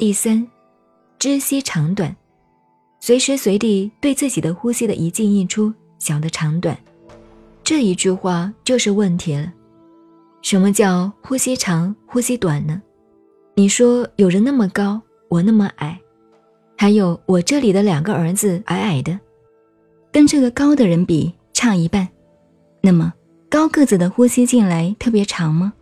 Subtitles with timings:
[0.00, 0.48] 第三，
[1.18, 2.16] 知悉长短，
[3.00, 6.74] 随时随地对自己的呼吸的一进一出想的长短。
[7.62, 9.52] 这一句话就是问题了。
[10.40, 12.80] 什么叫呼吸长、呼吸短呢？
[13.54, 14.98] 你说有人那么高，
[15.28, 16.00] 我那么矮，
[16.78, 19.20] 还有我这里的两个儿子矮矮的，
[20.10, 22.08] 跟这个高的人比差一半。
[22.80, 23.12] 那么
[23.50, 25.74] 高个子的呼吸进来特别长吗？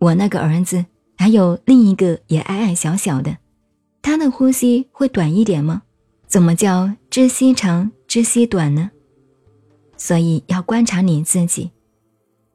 [0.00, 0.84] 我那个儿子。
[1.20, 3.36] 还有另一个也矮矮小小的，
[4.00, 5.82] 他的呼吸会短一点吗？
[6.26, 8.90] 怎么叫知吸长知吸短呢？
[9.98, 11.70] 所以要观察你自己，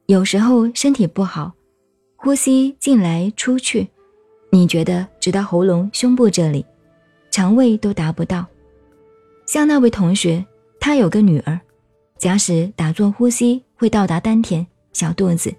[0.06, 1.52] 有时候身体不好，
[2.16, 3.86] 呼吸进来出去，
[4.50, 6.66] 你觉得直到喉咙、胸部这里，
[7.30, 8.44] 肠胃都达不到。
[9.46, 10.44] 像那位同学，
[10.80, 11.60] 他有个女儿，
[12.18, 15.54] 假使打坐呼吸会到达丹田、小肚子，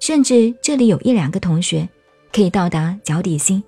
[0.00, 1.88] 甚至这里有一两个同学。
[2.34, 3.62] 可以到达脚底心，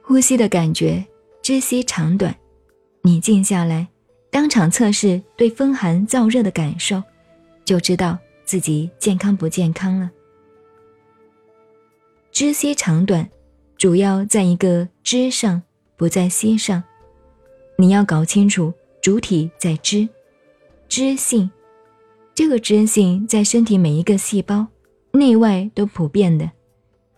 [0.00, 1.04] 呼吸的感觉，
[1.42, 2.32] 知悉长短。
[3.02, 3.88] 你静下来，
[4.30, 7.02] 当场测试对风寒燥热的感受，
[7.64, 10.08] 就知道自己健康不健康了。
[12.30, 13.28] 知悉长短，
[13.76, 15.60] 主要在一个知上，
[15.96, 16.80] 不在悉上。
[17.76, 18.72] 你要搞清楚，
[19.02, 20.08] 主体在知，
[20.88, 21.50] 知性。
[22.32, 24.68] 这个知性在身体每一个细胞
[25.10, 26.48] 内外都普遍的。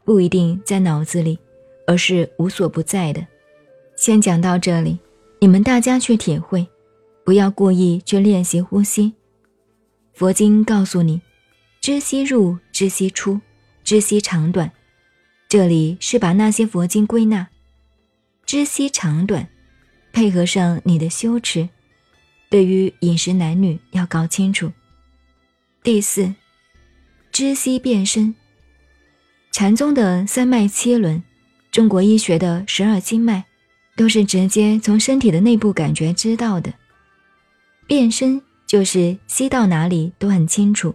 [0.09, 1.39] 不一定在脑子里，
[1.87, 3.27] 而是无所不在的。
[3.95, 4.99] 先讲到这里，
[5.39, 6.67] 你们大家去体会，
[7.27, 9.13] 不要故意去练习呼吸。
[10.15, 11.21] 佛经告诉你，
[11.83, 13.39] 知悉入，知悉出，
[13.85, 14.73] 知悉长短。
[15.47, 17.47] 这里是把那些佛经归纳，
[18.47, 19.47] 知悉长短，
[20.11, 21.69] 配合上你的修持，
[22.49, 24.73] 对于饮食男女要搞清楚。
[25.83, 26.35] 第四，
[27.31, 28.35] 知悉变身。
[29.59, 31.21] 禅宗的三脉七轮，
[31.73, 33.45] 中国医学的十二经脉，
[33.97, 36.73] 都是直接从身体的内部感觉知道的。
[37.85, 40.95] 变身就是吸到哪里都很清楚。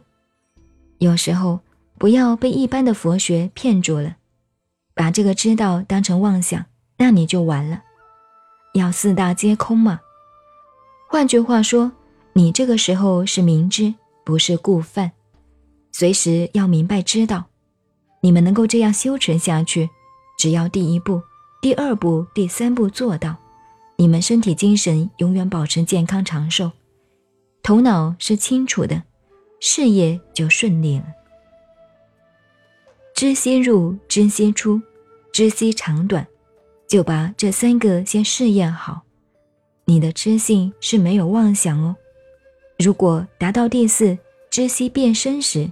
[1.00, 1.60] 有时候
[1.98, 4.16] 不要被一般的佛学骗住了，
[4.96, 6.64] 把这个知道当成妄想，
[6.96, 7.82] 那你就完了。
[8.76, 10.00] 要四大皆空嘛。
[11.10, 11.92] 换句话说，
[12.32, 15.12] 你这个时候是明知，不是故犯，
[15.92, 17.48] 随时要明白知道。
[18.24, 19.90] 你们能够这样修持下去，
[20.38, 21.22] 只要第一步、
[21.62, 23.36] 第二步、第三步做到，
[23.98, 26.72] 你们身体精神永远保持健康长寿，
[27.62, 29.04] 头脑是清楚的，
[29.60, 31.06] 事业就顺利了。
[33.14, 34.82] 知悉入，知悉出，
[35.34, 36.26] 知悉长短，
[36.88, 39.02] 就把这三个先试验好。
[39.84, 41.94] 你的知性是没有妄想哦。
[42.80, 44.18] 如果达到第四
[44.50, 45.70] 知悉变身时，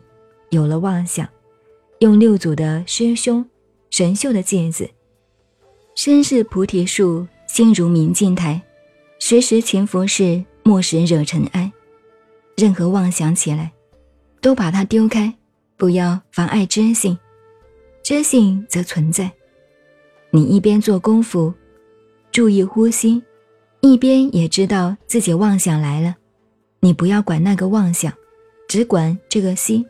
[0.50, 1.25] 有了妄想。
[2.01, 3.47] 用六祖的师兄
[3.91, 4.89] 神秀的戒子，
[5.94, 8.59] 身是菩提树，心如明镜台，
[9.19, 11.72] 时时勤拂拭，莫使惹尘埃。
[12.57, 13.72] 任何妄想起来，
[14.41, 15.31] 都把它丢开，
[15.78, 17.16] 不要妨碍知性。
[18.01, 19.31] 知性则存在。
[20.31, 21.53] 你一边做功夫，
[22.31, 23.22] 注意呼吸，
[23.81, 26.16] 一边也知道自己妄想来了，
[26.79, 28.12] 你不要管那个妄想，
[28.68, 29.85] 只管这个心。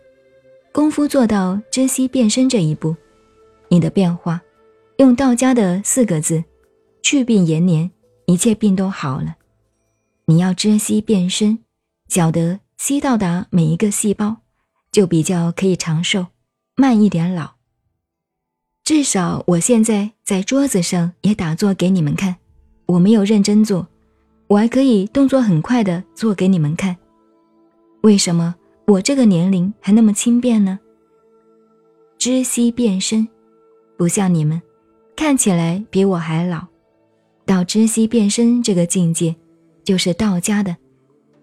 [0.74, 2.96] 功夫做到知悉变身这一步，
[3.68, 4.42] 你的变化，
[4.98, 6.42] 用道家的四个字：
[7.02, 7.92] 去病延年，
[8.26, 9.36] 一切病都好了。
[10.26, 11.60] 你要知悉变身，
[12.08, 14.38] 晓得悉到达每一个细胞，
[14.94, 16.28] 就比较可以长寿，
[16.78, 17.56] 慢一点老。
[18.86, 22.38] 至少我现在在桌子上也打坐给你们看，
[22.86, 23.86] 我没有认真做，
[24.48, 26.96] 我还可以动作很快的做给你们看。
[28.04, 28.56] 为什么？
[28.92, 30.78] 我这个年龄还那么轻便呢。
[32.18, 33.26] 知悉变身，
[33.98, 34.62] 不像你们，
[35.16, 36.68] 看起来比我还老。
[37.46, 39.34] 到知悉变身这个境界，
[39.86, 40.76] 就是道家的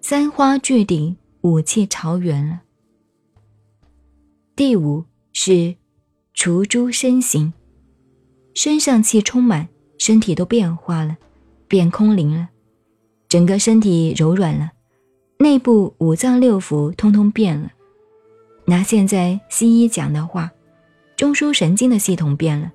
[0.03, 2.61] 三花聚顶，五气朝元了。
[4.55, 5.03] 第五
[5.33, 5.75] 是
[6.35, 7.51] 除诸身形，
[8.53, 9.67] 身上气充满，
[9.97, 11.17] 身体都变化了，
[11.67, 12.51] 变空灵了，
[13.27, 14.71] 整个身体柔软了。
[15.41, 17.71] 内部五脏六腑通通变了。
[18.65, 20.51] 拿现在西医讲的话，
[21.17, 22.73] 中枢神经的系统变了，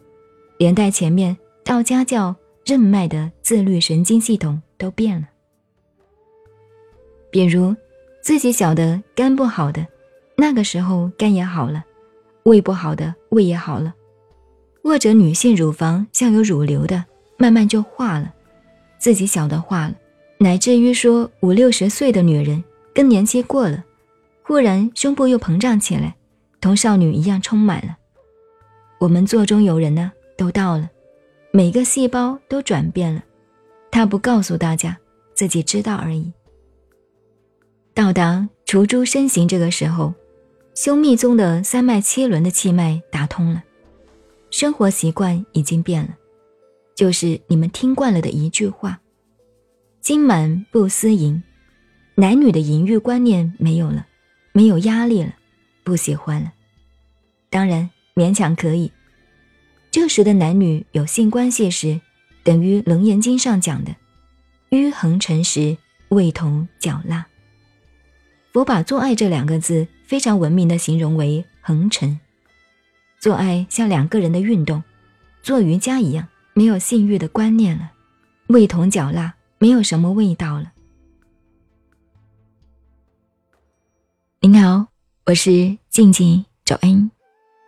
[0.57, 2.33] 连带前面道家叫
[2.65, 5.27] 任脉的自律神经系统都变了。
[7.29, 7.75] 比如
[8.21, 9.85] 自己晓得肝不好的，
[10.37, 11.83] 那个时候肝也好了；
[12.43, 13.91] 胃不好的，胃也好了；
[14.81, 17.03] 或者女性乳房像有乳瘤的，
[17.35, 18.33] 慢慢就化了，
[18.97, 19.95] 自己晓得化了。
[20.43, 22.61] 乃至于说五六十岁的女人
[22.93, 23.81] 更年期过了，
[24.41, 26.17] 忽然胸部又膨胀起来，
[26.59, 27.97] 同少女一样充满了。
[28.99, 30.89] 我们座中有人呢，都到了，
[31.53, 33.23] 每个细胞都转变了，
[33.89, 34.97] 他不告诉大家，
[35.33, 36.33] 自己知道而已。
[37.93, 40.13] 到达除诸身形这个时候，
[40.75, 43.63] 胸密宗的三脉七轮的气脉打通了，
[44.49, 46.09] 生活习惯已经变了，
[46.95, 48.99] 就是你们听惯了的一句话
[50.03, 51.41] ：“金满不思淫”，
[52.15, 54.05] 男女的淫欲观念没有了，
[54.51, 55.33] 没有压力了，
[55.85, 56.51] 不喜欢了。
[57.49, 58.91] 当然勉强可以。
[59.91, 62.01] 这时的男女有性关系时，
[62.43, 63.95] 等于《楞严经》上讲的
[64.71, 65.77] “淤横陈时，
[66.09, 67.27] 味同嚼蜡”。
[68.51, 72.19] 佛把做爱这两个字非常文明的形容为横陈，
[73.21, 74.83] 做爱像两个人的运动，
[75.41, 77.93] 做瑜伽一样，没有性欲的观念了，
[78.47, 80.73] 味同嚼蜡，没有什么味道了。
[84.41, 84.87] 您好，
[85.25, 87.09] 我是静静周恩，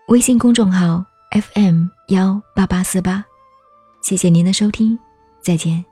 [0.09, 1.85] 微信公众号 FM。
[2.09, 3.23] 幺八八四八，
[4.01, 4.99] 谢谢您的收听，
[5.41, 5.85] 再见。